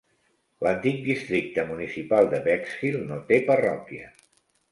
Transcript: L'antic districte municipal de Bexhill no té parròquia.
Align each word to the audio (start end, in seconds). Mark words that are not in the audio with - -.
L'antic 0.67 0.95
districte 1.07 1.65
municipal 1.67 2.31
de 2.33 2.41
Bexhill 2.47 2.99
no 3.11 3.19
té 3.29 3.39
parròquia. 3.51 4.09